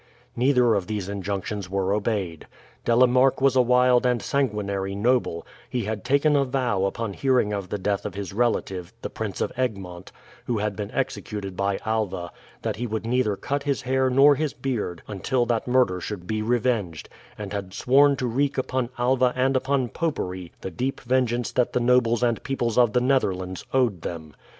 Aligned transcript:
Neither 0.35 0.73
of 0.73 0.87
these 0.87 1.07
injunctions 1.07 1.69
were 1.69 1.93
obeyed. 1.93 2.47
De 2.85 2.95
la 2.95 3.05
Marck 3.05 3.39
was 3.39 3.55
a 3.55 3.61
wild 3.61 4.03
and 4.03 4.19
sanguinary 4.19 4.95
noble; 4.95 5.45
he 5.69 5.83
had 5.83 6.03
taken 6.03 6.35
a 6.35 6.43
vow 6.43 6.85
upon 6.85 7.13
hearing 7.13 7.53
of 7.53 7.69
the 7.69 7.77
death 7.77 8.03
of 8.03 8.15
his 8.15 8.33
relative, 8.33 8.91
the 9.03 9.11
Prince 9.11 9.41
of 9.41 9.51
Egmont, 9.55 10.11
who 10.47 10.57
had 10.57 10.75
been 10.75 10.89
executed 10.89 11.55
by 11.55 11.77
Alva, 11.85 12.31
that 12.63 12.77
he 12.77 12.87
would 12.87 13.05
neither 13.05 13.35
cut 13.35 13.61
his 13.61 13.83
hair 13.83 14.09
nor 14.09 14.33
his 14.33 14.53
beard 14.53 15.03
until 15.07 15.45
that 15.45 15.67
murder 15.67 16.01
should 16.01 16.25
be 16.25 16.41
revenged, 16.41 17.07
and 17.37 17.53
had 17.53 17.71
sworn 17.71 18.15
to 18.15 18.25
wreak 18.25 18.57
upon 18.57 18.89
Alva 18.97 19.31
and 19.35 19.55
upon 19.55 19.87
Popery 19.87 20.51
the 20.61 20.71
deep 20.71 20.99
vengeance 21.01 21.51
that 21.51 21.73
the 21.73 21.79
nobles 21.79 22.23
and 22.23 22.41
peoples 22.41 22.75
of 22.75 22.93
the 22.93 23.01
Netherlands 23.01 23.63
owed 23.71 24.01
them. 24.01 24.33